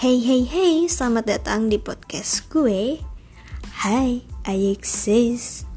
Hey 0.00 0.16
hey 0.16 0.48
hey, 0.48 0.88
selamat 0.88 1.28
datang 1.28 1.68
di 1.68 1.76
podcast 1.76 2.48
gue. 2.48 3.04
Hai, 3.84 4.24
I 4.48 4.58
exist. 4.72 5.68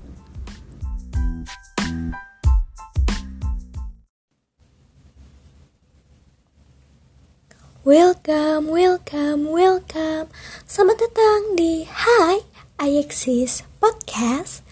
Welcome, 7.83 8.71
welcome, 8.71 9.51
welcome. 9.51 10.31
Selamat 10.71 11.03
datang 11.03 11.59
di 11.59 11.83
Hai, 11.83 12.47
I 12.79 13.03
Exist 13.03 13.67
podcast. 13.83 14.63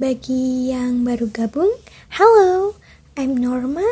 Bagi 0.00 0.72
yang 0.72 1.04
baru 1.04 1.28
gabung, 1.28 1.76
hello, 2.16 2.80
I'm 3.20 3.36
Norma. 3.36 3.84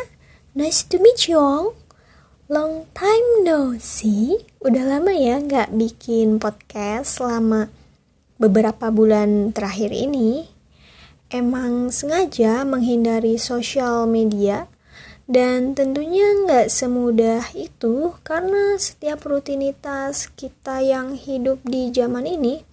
Nice 0.57 0.81
to 0.89 0.97
meet 0.97 1.29
you 1.29 1.37
all. 1.37 1.82
Long 2.53 2.85
time 2.93 3.49
no 3.49 3.81
see. 3.81 4.37
Udah 4.61 4.85
lama 4.85 5.17
ya 5.17 5.41
nggak 5.41 5.73
bikin 5.73 6.37
podcast 6.37 7.17
selama 7.17 7.73
beberapa 8.37 8.93
bulan 8.93 9.57
terakhir 9.57 9.89
ini. 9.89 10.53
Emang 11.33 11.89
sengaja 11.89 12.61
menghindari 12.69 13.41
sosial 13.41 14.05
media 14.05 14.69
dan 15.25 15.73
tentunya 15.73 16.29
nggak 16.45 16.69
semudah 16.69 17.41
itu 17.57 18.21
karena 18.21 18.77
setiap 18.77 19.25
rutinitas 19.25 20.29
kita 20.37 20.85
yang 20.85 21.17
hidup 21.17 21.57
di 21.65 21.89
zaman 21.89 22.29
ini 22.29 22.69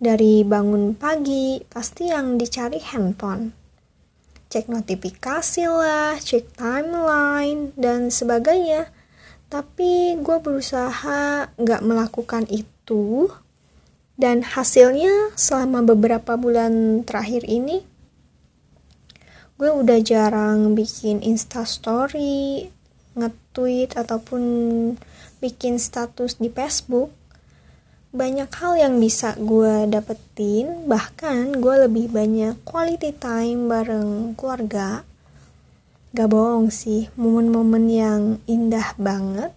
dari 0.00 0.48
bangun 0.48 0.96
pagi 0.96 1.60
pasti 1.68 2.08
yang 2.08 2.40
dicari 2.40 2.80
handphone. 2.80 3.52
Cek 4.48 4.72
notifikasi 4.72 5.68
lah, 5.68 6.16
cek 6.16 6.56
timeline, 6.56 7.76
dan 7.76 8.08
sebagainya. 8.08 8.96
Tapi 9.50 10.14
gue 10.22 10.38
berusaha 10.38 11.50
nggak 11.58 11.82
melakukan 11.82 12.46
itu. 12.48 13.28
Dan 14.20 14.44
hasilnya 14.44 15.32
selama 15.32 15.80
beberapa 15.82 16.36
bulan 16.36 17.02
terakhir 17.08 17.44
ini 17.48 17.90
gue 19.60 19.68
udah 19.68 20.00
jarang 20.00 20.72
bikin 20.72 21.20
instastory, 21.20 22.72
nge-tweet 23.12 23.92
ataupun 23.92 24.42
bikin 25.36 25.76
status 25.76 26.40
di 26.40 26.48
Facebook. 26.48 27.12
Banyak 28.16 28.48
hal 28.56 28.80
yang 28.80 28.94
bisa 28.96 29.36
gue 29.36 29.84
dapetin, 29.84 30.88
bahkan 30.88 31.52
gue 31.60 31.74
lebih 31.84 32.08
banyak 32.08 32.56
quality 32.64 33.12
time 33.12 33.68
bareng 33.68 34.32
keluarga. 34.32 35.04
Gak 36.10 36.26
bohong 36.26 36.74
sih, 36.74 37.06
momen-momen 37.14 37.86
yang 37.86 38.22
indah 38.50 38.98
banget 38.98 39.54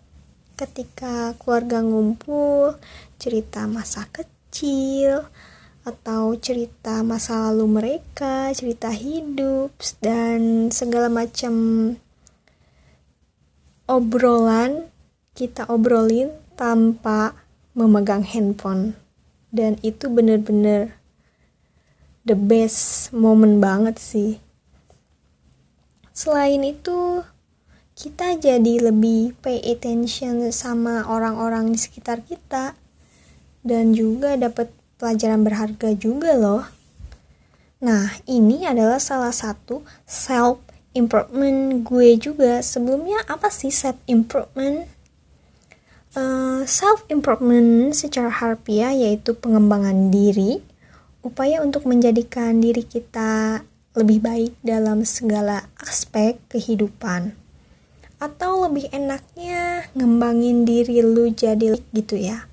ketika 0.53 1.33
keluarga 1.41 1.81
ngumpul, 1.81 2.77
cerita 3.17 3.65
masa 3.65 4.05
kecil, 4.13 5.25
atau 5.81 6.37
cerita 6.37 7.01
masa 7.01 7.49
lalu 7.49 7.65
mereka, 7.81 8.53
cerita 8.53 8.93
hidup, 8.93 9.73
dan 9.97 10.69
segala 10.69 11.09
macam 11.09 11.53
obrolan 13.89 14.93
kita 15.33 15.65
obrolin 15.73 16.29
tanpa 16.53 17.33
memegang 17.73 18.21
handphone. 18.21 18.93
Dan 19.49 19.81
itu 19.81 20.05
bener-bener 20.05 20.93
the 22.29 22.37
best 22.37 23.09
moment 23.09 23.57
banget 23.57 23.97
sih. 23.97 24.42
Selain 26.13 26.61
itu, 26.61 27.25
kita 27.97 28.37
jadi 28.37 28.89
lebih 28.89 29.33
pay 29.41 29.57
attention 29.65 30.45
sama 30.53 31.09
orang-orang 31.09 31.73
di 31.73 31.77
sekitar 31.81 32.21
kita 32.21 32.77
dan 33.65 33.97
juga 33.97 34.37
dapat 34.37 34.69
pelajaran 35.01 35.41
berharga 35.41 35.89
juga 35.97 36.37
loh. 36.37 36.69
Nah, 37.81 38.13
ini 38.29 38.61
adalah 38.63 39.01
salah 39.01 39.33
satu 39.33 39.81
self 40.05 40.61
improvement 40.93 41.81
gue 41.81 42.13
juga. 42.21 42.61
Sebelumnya 42.61 43.25
apa 43.25 43.49
sih 43.49 43.73
self 43.73 43.97
improvement? 44.05 44.85
Uh, 46.13 46.61
self 46.69 47.01
improvement 47.09 47.89
secara 47.89 48.29
harfiah 48.29 48.93
yaitu 48.93 49.33
pengembangan 49.33 50.13
diri, 50.13 50.61
upaya 51.25 51.65
untuk 51.65 51.89
menjadikan 51.89 52.61
diri 52.61 52.85
kita 52.85 53.65
lebih 53.93 54.19
baik 54.21 54.53
dalam 54.65 55.05
segala 55.05 55.69
aspek 55.81 56.41
kehidupan. 56.49 57.37
Atau 58.21 58.65
lebih 58.65 58.89
enaknya 58.93 59.89
ngembangin 59.93 60.65
diri 60.65 61.03
lu 61.03 61.29
jadi 61.29 61.77
gitu 61.91 62.15
ya 62.15 62.47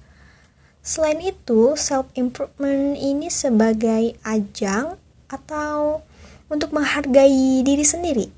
Selain 0.80 1.20
itu, 1.20 1.76
self-improvement 1.76 2.96
ini 2.96 3.28
sebagai 3.28 4.16
ajang 4.24 4.96
atau 5.28 6.00
untuk 6.48 6.72
menghargai 6.72 7.60
diri 7.60 7.84
sendiri. 7.84 8.32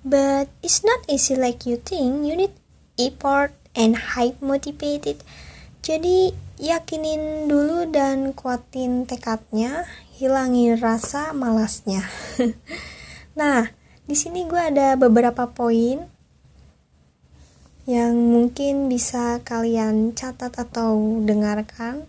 But 0.00 0.48
it's 0.64 0.80
not 0.80 1.04
easy 1.12 1.36
like 1.36 1.68
you 1.68 1.76
think. 1.76 2.24
You 2.24 2.40
need 2.40 2.56
effort 2.96 3.52
and 3.76 4.16
high 4.16 4.32
motivated. 4.40 5.20
Jadi 5.84 6.32
yakinin 6.56 7.52
dulu 7.52 7.92
dan 7.92 8.32
kuatin 8.32 9.04
tekadnya, 9.04 9.84
hilangin 10.16 10.80
rasa 10.80 11.36
malasnya. 11.36 12.00
nah, 13.40 13.68
di 14.08 14.16
sini 14.16 14.48
gue 14.48 14.56
ada 14.56 14.96
beberapa 14.96 15.52
poin 15.52 16.08
yang 17.84 18.16
mungkin 18.16 18.88
bisa 18.88 19.44
kalian 19.44 20.16
catat 20.16 20.56
atau 20.56 21.20
dengarkan. 21.20 22.08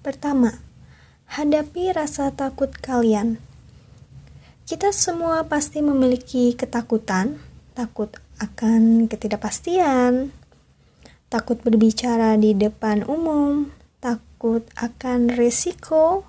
Pertama, 0.00 0.58
hadapi 1.28 1.92
rasa 1.92 2.32
takut 2.32 2.72
kalian. 2.72 3.38
Kita 4.64 4.90
semua 4.96 5.44
pasti 5.44 5.84
memiliki 5.84 6.56
ketakutan, 6.56 7.38
takut 7.76 8.10
akan 8.40 9.06
ketidakpastian, 9.06 10.41
takut 11.32 11.56
berbicara 11.64 12.36
di 12.36 12.52
depan 12.52 13.08
umum, 13.08 13.72
takut 14.04 14.68
akan 14.76 15.32
risiko, 15.32 16.28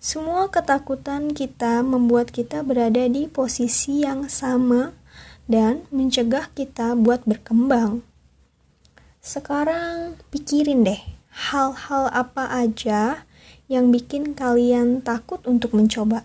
semua 0.00 0.48
ketakutan 0.48 1.36
kita 1.36 1.84
membuat 1.84 2.32
kita 2.32 2.64
berada 2.64 3.04
di 3.04 3.28
posisi 3.28 4.00
yang 4.00 4.32
sama 4.32 4.96
dan 5.44 5.84
mencegah 5.92 6.48
kita 6.56 6.96
buat 6.96 7.28
berkembang. 7.28 8.00
Sekarang 9.20 10.16
pikirin 10.32 10.88
deh, 10.88 11.04
hal-hal 11.28 12.08
apa 12.08 12.48
aja 12.48 13.28
yang 13.68 13.92
bikin 13.92 14.32
kalian 14.32 15.04
takut 15.04 15.44
untuk 15.44 15.76
mencoba. 15.76 16.24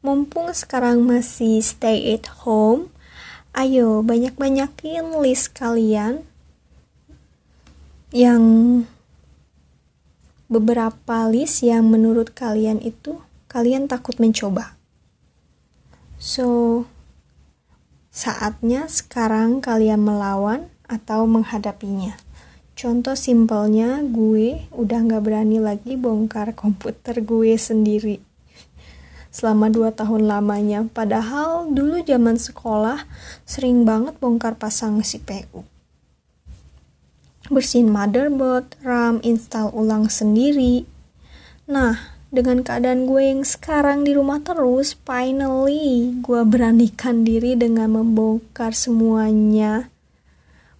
Mumpung 0.00 0.48
sekarang 0.56 1.04
masih 1.04 1.60
stay 1.60 2.16
at 2.16 2.24
home, 2.40 2.88
ayo 3.56 4.04
banyak-banyakin 4.04 5.16
list 5.24 5.56
kalian 5.56 6.20
yang 8.12 8.44
beberapa 10.52 11.24
list 11.32 11.64
yang 11.64 11.88
menurut 11.88 12.36
kalian 12.36 12.84
itu 12.84 13.16
kalian 13.48 13.88
takut 13.88 14.20
mencoba. 14.20 14.76
So, 16.20 16.84
saatnya 18.12 18.92
sekarang 18.92 19.64
kalian 19.64 20.04
melawan 20.04 20.68
atau 20.84 21.24
menghadapinya. 21.24 22.20
Contoh 22.76 23.16
simpelnya, 23.16 24.04
gue 24.04 24.68
udah 24.76 25.00
gak 25.08 25.24
berani 25.24 25.64
lagi 25.64 25.96
bongkar 25.96 26.52
komputer 26.52 27.24
gue 27.24 27.56
sendiri 27.56 28.25
selama 29.36 29.68
2 29.68 29.92
tahun 29.92 30.24
lamanya. 30.24 30.88
Padahal 30.88 31.68
dulu 31.68 32.00
zaman 32.00 32.40
sekolah 32.40 33.04
sering 33.44 33.84
banget 33.84 34.16
bongkar 34.16 34.56
pasang 34.56 35.04
CPU 35.04 35.68
bersihin 37.46 37.94
motherboard, 37.94 38.74
RAM, 38.82 39.22
install 39.22 39.70
ulang 39.70 40.10
sendiri. 40.10 40.86
Nah, 41.70 42.14
dengan 42.30 42.66
keadaan 42.66 43.06
gue 43.06 43.22
yang 43.22 43.42
sekarang 43.46 44.02
di 44.02 44.14
rumah 44.14 44.42
terus, 44.42 44.98
finally 45.06 46.14
gue 46.22 46.42
beranikan 46.42 47.22
diri 47.22 47.54
dengan 47.54 47.94
membongkar 47.94 48.74
semuanya, 48.74 49.90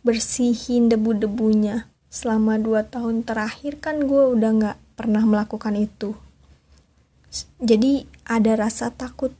bersihin 0.02 0.90
debu-debunya. 0.90 1.86
Selama 2.10 2.58
2 2.58 2.82
tahun 2.90 3.22
terakhir 3.22 3.78
kan 3.78 4.06
gue 4.06 4.24
udah 4.34 4.50
gak 4.58 4.78
pernah 4.98 5.22
melakukan 5.22 5.76
itu. 5.76 6.16
Jadi 7.60 8.08
ada 8.24 8.56
rasa 8.56 8.88
takut 8.88 9.36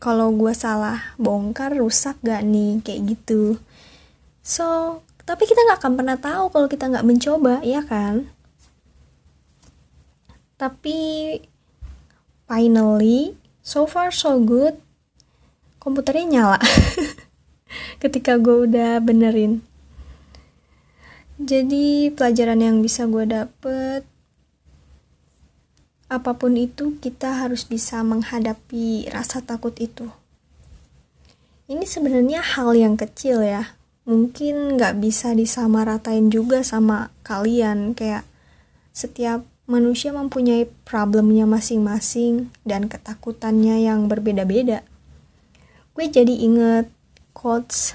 kalau 0.00 0.32
gue 0.34 0.50
salah 0.56 1.14
bongkar 1.20 1.78
rusak 1.78 2.18
gak 2.24 2.42
nih? 2.42 2.82
Kayak 2.82 3.14
gitu. 3.14 3.60
So 4.42 4.98
tapi 5.22 5.46
kita 5.46 5.62
nggak 5.62 5.78
akan 5.78 5.94
pernah 5.94 6.18
tahu 6.18 6.50
kalau 6.50 6.66
kita 6.66 6.90
nggak 6.90 7.06
mencoba 7.06 7.62
ya 7.62 7.86
kan? 7.86 8.26
Tapi 10.58 10.98
finally 12.50 13.38
so 13.62 13.86
far 13.86 14.10
so 14.10 14.42
good. 14.42 14.74
Komputernya 15.78 16.26
nyala 16.26 16.60
ketika 18.02 18.42
gue 18.42 18.66
udah 18.66 18.98
benerin. 18.98 19.62
Jadi 21.40 22.12
pelajaran 22.12 22.60
yang 22.60 22.76
bisa 22.84 23.08
gue 23.08 23.24
dapet 23.24 24.04
apa 26.10 26.34
pun 26.34 26.58
itu 26.58 26.98
kita 26.98 27.46
harus 27.46 27.62
bisa 27.62 28.02
menghadapi 28.02 29.06
rasa 29.14 29.46
takut 29.46 29.72
itu. 29.78 30.10
Ini 31.70 31.86
sebenarnya 31.86 32.42
hal 32.42 32.74
yang 32.74 32.98
kecil 32.98 33.46
ya. 33.46 33.78
Mungkin 34.02 34.74
nggak 34.74 34.98
bisa 34.98 35.30
disamaratain 35.38 36.26
juga 36.34 36.66
sama 36.66 37.14
kalian. 37.22 37.94
Kayak 37.94 38.26
setiap 38.90 39.46
manusia 39.70 40.10
mempunyai 40.10 40.66
problemnya 40.82 41.46
masing-masing 41.46 42.50
dan 42.66 42.90
ketakutannya 42.90 43.86
yang 43.86 44.10
berbeda-beda. 44.10 44.82
Gue 45.94 46.10
jadi 46.10 46.34
inget 46.42 46.90
quotes 47.30 47.94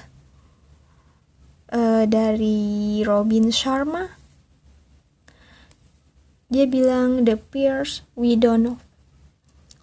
uh, 1.68 2.08
dari 2.08 3.04
Robin 3.04 3.52
Sharma 3.52 4.08
dia 6.52 6.68
bilang 6.68 7.26
the 7.26 7.38
fears 7.50 8.06
we 8.18 8.34
don't 8.38 8.78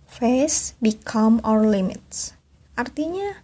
face 0.08 0.78
become 0.80 1.42
our 1.42 1.66
limits 1.66 2.38
artinya 2.78 3.44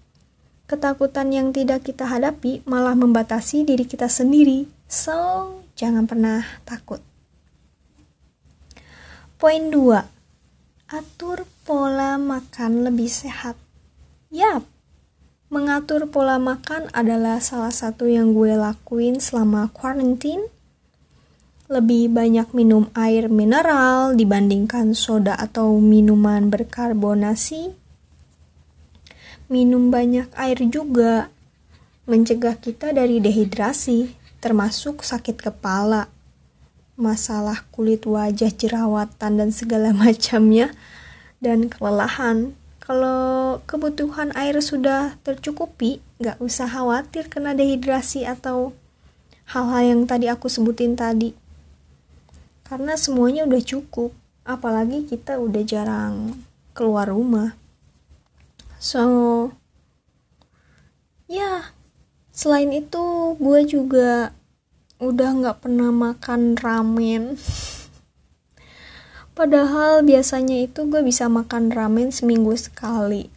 Ketakutan 0.69 1.33
yang 1.33 1.49
tidak 1.49 1.81
kita 1.89 2.05
hadapi 2.05 2.61
malah 2.69 2.93
membatasi 2.93 3.65
diri 3.65 3.89
kita 3.89 4.05
sendiri. 4.05 4.69
So, 4.85 5.65
jangan 5.73 6.05
pernah 6.05 6.45
takut. 6.61 7.01
Poin 9.41 9.73
2. 9.73 10.93
Atur 10.93 11.49
pola 11.65 12.21
makan 12.21 12.85
lebih 12.85 13.09
sehat. 13.09 13.57
Yap, 14.29 14.61
mengatur 15.49 16.05
pola 16.05 16.37
makan 16.37 16.93
adalah 16.93 17.41
salah 17.41 17.73
satu 17.73 18.05
yang 18.05 18.37
gue 18.37 18.53
lakuin 18.53 19.17
selama 19.17 19.73
quarantine. 19.73 20.53
Lebih 21.69 22.09
banyak 22.09 22.51
minum 22.57 22.89
air 22.97 23.29
mineral 23.29 24.17
dibandingkan 24.17 24.97
soda 24.97 25.37
atau 25.37 25.77
minuman 25.77 26.49
berkarbonasi 26.49 27.79
minum 29.49 29.89
banyak 29.89 30.29
air 30.37 30.61
juga 30.69 31.33
mencegah 32.05 32.57
kita 32.61 32.93
dari 32.93 33.17
dehidrasi, 33.17 34.13
termasuk 34.37 35.01
sakit 35.01 35.41
kepala, 35.41 36.05
masalah 36.93 37.65
kulit 37.73 38.05
wajah, 38.05 38.53
jerawatan, 38.53 39.41
dan 39.41 39.49
segala 39.49 39.89
macamnya, 40.05 40.69
dan 41.41 41.65
kelelahan. 41.67 42.53
Kalau 42.81 43.61
kebutuhan 43.69 44.33
air 44.33 44.57
sudah 44.61 45.17
tercukupi, 45.21 46.01
nggak 46.21 46.41
usah 46.41 46.69
khawatir 46.69 47.29
kena 47.29 47.53
dehidrasi 47.53 48.25
atau 48.25 48.73
hal-hal 49.49 49.97
yang 49.97 50.01
tadi 50.09 50.29
aku 50.29 50.49
sebutin 50.49 50.97
tadi. 50.97 51.37
Karena 52.69 52.93
semuanya 52.93 53.49
udah 53.49 53.63
cukup, 53.65 54.13
apalagi 54.45 55.09
kita 55.09 55.41
udah 55.41 55.63
jarang 55.65 56.37
keluar 56.77 57.09
rumah. 57.09 57.57
So, 58.77 59.49
ya, 61.25 61.73
selain 62.29 62.69
itu 62.69 63.33
gue 63.41 63.65
juga 63.65 64.37
udah 65.01 65.29
nggak 65.41 65.65
pernah 65.65 65.89
makan 65.89 66.53
ramen. 66.61 67.41
Padahal 69.39 70.05
biasanya 70.05 70.61
itu 70.61 70.85
gue 70.85 71.01
bisa 71.01 71.25
makan 71.25 71.73
ramen 71.73 72.13
seminggu 72.13 72.53
sekali. 72.53 73.33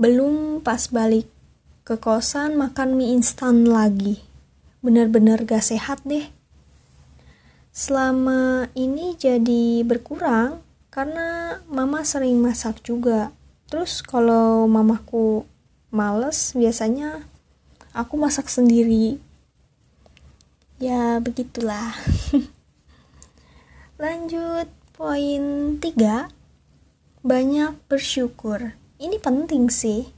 Belum 0.00 0.64
pas 0.64 0.88
balik 0.88 1.28
ke 1.84 2.00
kosan 2.00 2.56
makan 2.56 2.96
mie 2.96 3.12
instan 3.20 3.68
lagi. 3.68 4.24
Bener-bener 4.80 5.44
gak 5.44 5.60
sehat 5.60 6.00
deh. 6.08 6.39
Selama 7.70 8.66
ini 8.74 9.14
jadi 9.14 9.86
berkurang 9.86 10.58
karena 10.90 11.62
mama 11.70 12.02
sering 12.02 12.42
masak 12.42 12.82
juga. 12.82 13.30
Terus 13.70 14.02
kalau 14.02 14.66
mamaku 14.66 15.46
males 15.94 16.50
biasanya 16.58 17.22
aku 17.94 18.18
masak 18.18 18.50
sendiri. 18.50 19.22
Ya 20.82 21.22
begitulah. 21.22 21.94
Lanjut 24.02 24.66
poin 24.98 25.78
tiga. 25.78 26.26
Banyak 27.22 27.78
bersyukur. 27.86 28.74
Ini 28.98 29.22
penting 29.22 29.70
sih. 29.70 30.10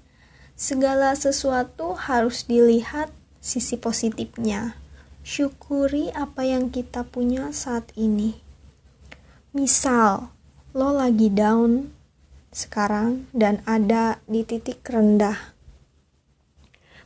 Segala 0.56 1.12
sesuatu 1.12 1.92
harus 2.00 2.48
dilihat 2.48 3.12
sisi 3.44 3.76
positifnya 3.76 4.81
syukuri 5.22 6.10
apa 6.14 6.46
yang 6.46 6.70
kita 6.70 7.06
punya 7.06 7.50
saat 7.54 7.90
ini 7.98 8.42
misal 9.52 10.32
lo 10.72 10.88
lagi 10.96 11.28
down 11.28 11.92
sekarang 12.52 13.28
dan 13.32 13.64
ada 13.64 14.20
di 14.28 14.44
titik 14.44 14.84
rendah. 14.84 15.56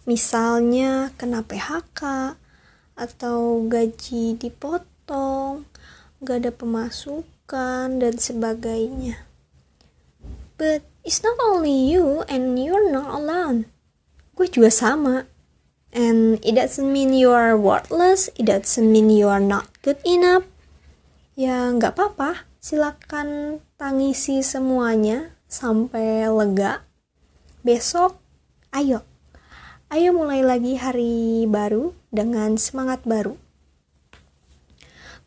Misalnya 0.07 1.15
kena 1.19 1.43
PHK 1.47 2.35
atau 2.99 3.63
gaji 3.67 4.39
dipotong, 4.39 5.67
gak 6.23 6.47
ada 6.47 6.53
pemasukan 6.55 8.03
dan 8.03 8.15
sebagainya. 8.19 9.23
But 10.59 10.87
it's 11.03 11.23
not 11.23 11.39
only 11.43 11.91
you 11.91 12.27
and 12.31 12.55
you're 12.59 12.91
not 12.91 13.11
alone. 13.11 13.71
Gue 14.39 14.47
juga 14.47 14.71
sama. 14.71 15.27
And 15.97 16.37
it 16.45 16.61
doesn't 16.61 16.93
mean 16.93 17.17
you 17.17 17.33
are 17.33 17.57
worthless, 17.57 18.29
it 18.37 18.53
doesn't 18.53 18.85
mean 18.85 19.09
you 19.09 19.33
are 19.33 19.41
not 19.41 19.73
good 19.81 19.97
enough. 20.05 20.45
Ya 21.33 21.73
nggak 21.73 21.97
apa-apa, 21.97 22.45
silakan 22.61 23.65
tangisi 23.81 24.45
semuanya 24.45 25.33
sampai 25.49 26.29
lega. 26.29 26.85
Besok, 27.65 28.21
ayo. 28.77 29.09
Ayo 29.89 30.13
mulai 30.13 30.45
lagi 30.45 30.77
hari 30.77 31.49
baru 31.49 31.97
dengan 32.13 32.61
semangat 32.61 33.01
baru. 33.09 33.41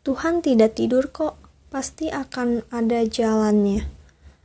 Tuhan 0.06 0.38
tidak 0.38 0.78
tidur 0.78 1.10
kok, 1.10 1.34
pasti 1.74 2.14
akan 2.14 2.62
ada 2.70 3.02
jalannya. 3.02 3.90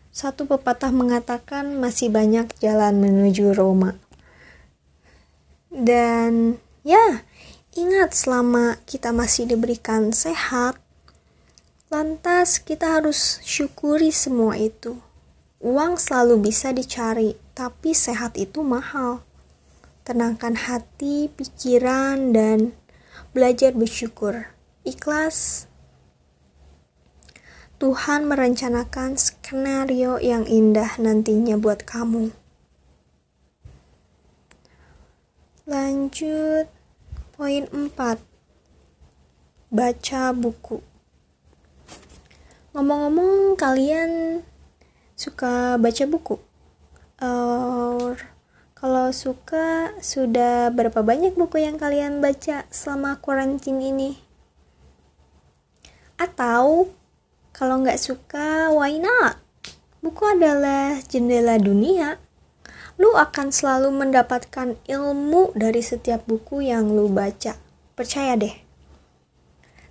Satu 0.10 0.50
pepatah 0.50 0.90
mengatakan 0.90 1.78
masih 1.78 2.10
banyak 2.10 2.50
jalan 2.58 2.98
menuju 2.98 3.54
Roma. 3.54 4.00
Dan 5.76 6.56
ya, 6.88 7.28
ingat 7.76 8.16
selama 8.16 8.80
kita 8.88 9.12
masih 9.12 9.44
diberikan 9.44 10.16
sehat, 10.16 10.80
lantas 11.92 12.64
kita 12.64 12.96
harus 12.96 13.44
syukuri 13.44 14.08
semua 14.16 14.56
itu. 14.56 14.96
Uang 15.60 16.00
selalu 16.00 16.48
bisa 16.48 16.72
dicari, 16.72 17.36
tapi 17.52 17.92
sehat 17.92 18.40
itu 18.40 18.64
mahal. 18.64 19.28
Tenangkan 20.08 20.56
hati, 20.56 21.28
pikiran, 21.28 22.32
dan 22.32 22.72
belajar 23.36 23.76
bersyukur. 23.76 24.56
Ikhlas. 24.88 25.68
Tuhan 27.84 28.32
merencanakan 28.32 29.20
skenario 29.20 30.24
yang 30.24 30.48
indah 30.48 30.96
nantinya 30.96 31.60
buat 31.60 31.84
kamu. 31.84 32.45
Lanjut, 35.66 36.70
poin 37.34 37.66
4. 37.66 38.22
Baca 39.74 40.24
buku. 40.30 40.78
Ngomong-ngomong, 42.78 43.58
kalian 43.58 44.46
suka 45.18 45.82
baca 45.82 46.06
buku? 46.06 46.38
Or 47.18 48.14
kalau 48.78 49.10
suka, 49.10 49.98
sudah 50.06 50.70
berapa 50.70 51.02
banyak 51.02 51.34
buku 51.34 51.66
yang 51.66 51.82
kalian 51.82 52.22
baca 52.22 52.70
selama 52.70 53.18
karantin 53.18 53.82
ini? 53.82 54.22
Atau 56.22 56.94
kalau 57.58 57.82
nggak 57.82 57.98
suka, 57.98 58.70
why 58.70 59.02
not? 59.02 59.42
Buku 60.06 60.30
adalah 60.30 61.02
jendela 61.10 61.58
dunia. 61.58 62.22
Lu 62.96 63.12
akan 63.16 63.52
selalu 63.52 63.92
mendapatkan 63.92 64.80
ilmu 64.88 65.52
dari 65.56 65.84
setiap 65.84 66.24
buku 66.24 66.64
yang 66.64 66.92
lu 66.92 67.12
baca. 67.12 67.60
Percaya 67.96 68.40
deh. 68.40 68.56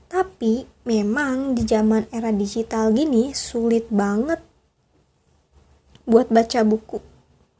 Tapi 0.08 0.64
memang 0.88 1.58
di 1.58 1.66
zaman 1.66 2.08
era 2.14 2.30
digital 2.30 2.94
gini 2.94 3.34
sulit 3.34 3.90
banget 3.90 4.38
buat 6.04 6.28
baca 6.28 6.60
buku 6.62 7.14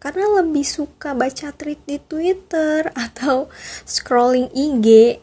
karena 0.04 0.44
lebih 0.44 0.68
suka 0.68 1.16
baca 1.16 1.48
tweet 1.56 1.80
di 1.88 1.96
Twitter 1.96 2.92
atau 3.08 3.48
scrolling 3.88 4.52
IG. 4.52 5.16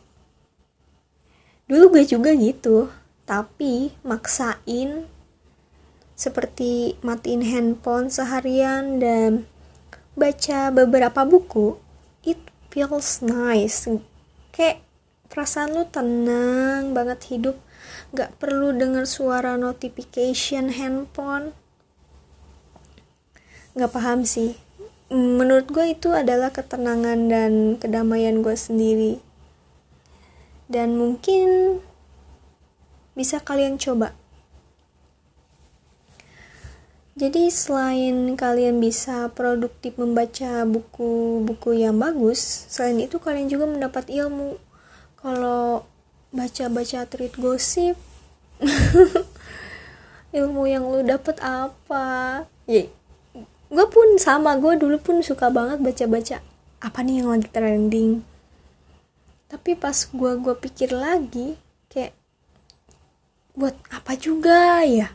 Dulu 1.70 1.96
gue 1.96 2.04
juga 2.10 2.34
gitu, 2.34 2.90
tapi 3.30 3.94
maksain 4.02 5.06
seperti 6.18 6.98
matiin 7.06 7.46
handphone 7.46 8.10
seharian 8.12 9.00
dan 9.00 9.46
baca 10.14 10.72
beberapa 10.72 11.22
buku, 11.28 11.80
it 12.26 12.40
feels 12.70 13.24
nice. 13.24 13.90
Kayak 14.56 14.84
perasaan 15.32 15.76
lu 15.76 15.84
tenang 15.88 16.92
banget 16.92 17.32
hidup, 17.32 17.58
gak 18.12 18.36
perlu 18.40 18.76
denger 18.76 19.08
suara 19.08 19.56
notification 19.56 20.76
handphone. 20.76 21.56
Gak 23.76 23.92
paham 23.96 24.28
sih, 24.28 24.60
menurut 25.12 25.68
gue 25.72 25.96
itu 25.96 26.12
adalah 26.12 26.52
ketenangan 26.52 27.32
dan 27.32 27.52
kedamaian 27.80 28.44
gue 28.44 28.56
sendiri 28.56 29.14
dan 30.72 30.96
mungkin 30.96 31.80
bisa 33.12 33.44
kalian 33.44 33.76
coba 33.76 34.16
jadi 37.12 37.52
selain 37.52 38.40
kalian 38.40 38.80
bisa 38.80 39.28
produktif 39.36 40.00
membaca 40.00 40.64
buku-buku 40.64 41.76
yang 41.76 42.00
bagus 42.00 42.40
selain 42.72 43.04
itu 43.04 43.20
kalian 43.20 43.52
juga 43.52 43.68
mendapat 43.68 44.08
ilmu. 44.08 44.56
Kalau 45.20 45.84
baca-baca 46.32 47.04
tweet 47.12 47.36
gosip 47.36 48.00
ilmu 50.40 50.64
yang 50.72 50.88
lu 50.88 51.04
dapet 51.04 51.36
apa? 51.44 52.48
Ya 52.64 52.88
gue 53.72 53.86
pun 53.88 54.20
sama 54.20 54.56
gue 54.60 54.76
dulu 54.76 55.00
pun 55.00 55.24
suka 55.24 55.48
banget 55.48 55.80
baca-baca 55.84 56.44
apa 56.80 57.00
nih 57.04 57.24
yang 57.24 57.36
lagi 57.36 57.48
trending. 57.52 58.24
Tapi 59.52 59.76
pas 59.76 59.96
gue 60.08 60.32
gue 60.40 60.56
pikir 60.56 60.96
lagi 60.96 61.60
kayak 61.92 62.16
buat 63.52 63.76
apa 63.92 64.16
juga 64.16 64.80
ya 64.88 65.12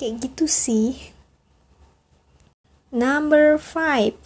kayak 0.00 0.24
gitu 0.24 0.48
sih 0.48 1.12
number 2.88 3.60
five 3.60 4.16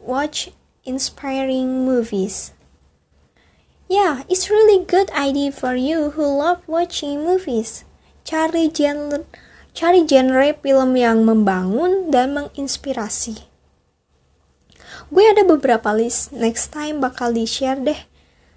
watch 0.00 0.48
inspiring 0.88 1.84
movies 1.84 2.56
Yeah, 3.92 4.24
it's 4.24 4.48
really 4.48 4.88
good 4.88 5.12
idea 5.12 5.52
for 5.52 5.76
you 5.76 6.16
who 6.16 6.24
love 6.24 6.64
watching 6.64 7.28
movies. 7.28 7.84
Cari 8.24 8.72
genre 8.72 9.28
Cari 9.76 10.08
genre 10.08 10.48
film 10.64 10.96
yang 10.96 11.28
membangun 11.28 12.08
dan 12.08 12.32
menginspirasi. 12.32 13.44
Gue 15.12 15.28
ada 15.28 15.44
beberapa 15.44 15.92
list, 15.92 16.32
next 16.32 16.72
time 16.72 17.04
bakal 17.04 17.36
di-share 17.36 17.84
deh. 17.84 18.00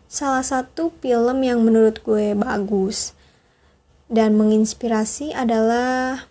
Salah 0.07 0.39
satu 0.39 0.95
film 1.03 1.43
yang 1.43 1.67
menurut 1.67 1.99
gue 1.99 2.31
bagus 2.31 3.11
dan 4.11 4.37
menginspirasi 4.37 5.33
adalah 5.33 6.29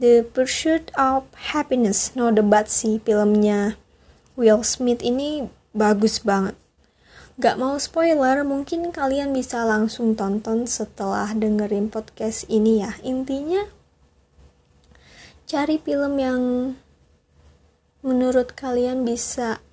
The 0.00 0.24
Pursuit 0.24 0.90
of 0.96 1.28
Happiness. 1.52 2.16
No 2.16 2.32
debat 2.34 2.72
sih 2.72 2.98
filmnya 3.04 3.76
Will 4.34 4.64
Smith 4.64 5.04
ini 5.04 5.46
bagus 5.76 6.24
banget. 6.24 6.56
Gak 7.40 7.56
mau 7.56 7.80
spoiler, 7.80 8.44
mungkin 8.44 8.92
kalian 8.92 9.32
bisa 9.32 9.64
langsung 9.64 10.12
tonton 10.12 10.68
setelah 10.68 11.32
dengerin 11.32 11.88
podcast 11.88 12.44
ini 12.52 12.84
ya. 12.84 12.92
Intinya 13.00 13.64
cari 15.48 15.80
film 15.80 16.20
yang 16.20 16.42
menurut 18.04 18.52
kalian 18.52 19.08
bisa 19.08 19.64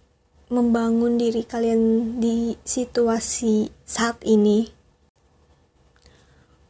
membangun 0.47 1.19
diri 1.19 1.43
kalian 1.43 2.15
di 2.23 2.55
situasi 2.63 3.67
saat 3.83 4.23
ini. 4.23 4.76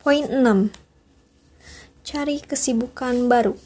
Poin 0.07 0.23
6. 0.23 0.71
Cari 2.07 2.39
kesibukan 2.39 3.27
baru. 3.27 3.59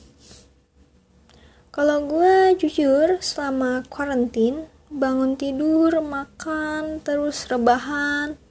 Kalau 1.70 2.02
gue 2.10 2.58
jujur 2.58 3.22
selama 3.22 3.86
karantin, 3.86 4.66
bangun 4.90 5.38
tidur, 5.38 6.02
makan, 6.02 6.98
terus 7.06 7.46
rebahan, 7.46 8.42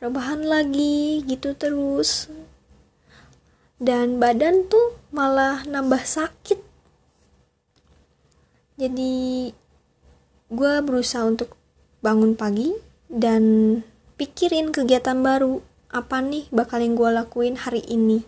rebahan 0.00 0.48
lagi 0.48 1.20
gitu 1.28 1.52
terus 1.52 2.32
dan 3.76 4.16
badan 4.16 4.64
tuh 4.72 4.96
malah 5.12 5.60
nambah 5.68 6.00
sakit 6.00 6.56
jadi 8.80 9.52
gue 10.48 10.74
berusaha 10.80 11.28
untuk 11.28 11.52
bangun 12.00 12.32
pagi 12.32 12.72
dan 13.12 13.44
pikirin 14.16 14.72
kegiatan 14.72 15.20
baru 15.20 15.60
apa 15.90 16.22
nih 16.22 16.46
bakal 16.54 16.78
yang 16.78 16.94
gue 16.94 17.10
lakuin 17.10 17.58
hari 17.58 17.82
ini? 17.90 18.22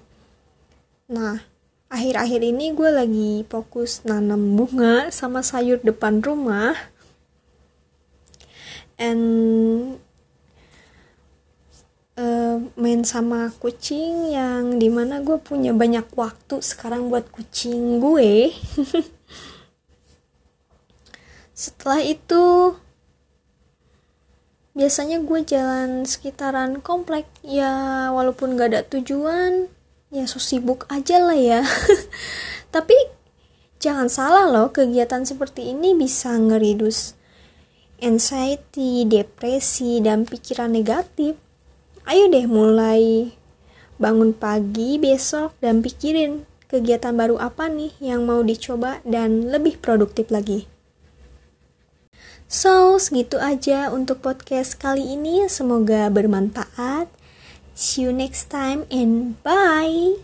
Nah 1.07 1.38
akhir-akhir 1.87 2.42
ini 2.42 2.75
gue 2.75 2.90
lagi 2.90 3.33
fokus 3.47 4.02
nanam 4.02 4.59
bunga 4.59 5.14
sama 5.14 5.47
sayur 5.47 5.78
depan 5.78 6.19
rumah. 6.19 6.75
And 8.99 9.23
uh, 12.19 12.59
main 12.75 13.07
sama 13.07 13.50
kucing 13.62 14.35
yang 14.35 14.78
di 14.83 14.90
mana 14.90 15.23
gue 15.23 15.38
punya 15.38 15.71
banyak 15.71 16.07
waktu 16.12 16.59
sekarang 16.61 17.09
buat 17.09 17.31
kucing 17.31 18.02
gue. 18.02 18.50
Setelah 21.62 22.02
itu 22.02 22.75
biasanya 24.73 25.21
gue 25.21 25.41
jalan 25.45 26.05
sekitaran 26.05 26.81
komplek. 26.81 27.29
Ya 27.45 28.09
walaupun 28.12 28.57
gak 28.57 28.69
ada 28.73 28.81
tujuan 28.88 29.69
ya 30.12 30.29
so 30.29 30.41
sibuk 30.41 30.85
aja 30.93 31.21
lah 31.21 31.37
ya. 31.37 31.61
Tapi 32.75 32.97
jangan 33.81 34.09
salah 34.12 34.49
loh 34.49 34.73
kegiatan 34.73 35.25
seperti 35.25 35.73
ini 35.73 35.97
bisa 35.97 36.37
ngeridus 36.37 37.17
anxiety, 38.02 39.07
depresi, 39.07 40.02
dan 40.02 40.26
pikiran 40.26 40.75
negatif. 40.75 41.38
Ayo 42.02 42.26
deh 42.26 42.50
mulai 42.50 43.31
bangun 44.02 44.35
pagi 44.35 44.99
besok 44.99 45.55
dan 45.62 45.79
pikirin 45.79 46.43
kegiatan 46.67 47.14
baru 47.14 47.38
apa 47.38 47.71
nih 47.71 47.95
yang 48.02 48.26
mau 48.26 48.43
dicoba 48.43 48.99
dan 49.07 49.52
lebih 49.52 49.79
produktif 49.79 50.33
lagi. 50.35 50.72
So, 52.52 53.00
segitu 53.00 53.40
aja 53.40 53.88
untuk 53.88 54.21
podcast 54.21 54.76
kali 54.76 55.16
ini. 55.16 55.49
Semoga 55.49 56.12
bermanfaat. 56.12 57.09
See 57.73 58.04
you 58.04 58.12
next 58.12 58.52
time 58.52 58.85
and 58.92 59.40
bye. 59.40 60.21